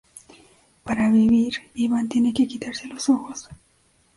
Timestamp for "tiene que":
2.09-2.47